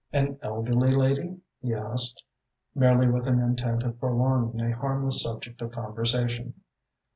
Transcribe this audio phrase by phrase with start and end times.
[0.11, 2.23] "An elderly lady?" he asked,
[2.73, 6.55] merely with an intent of prolonging a harmless subject of conversation.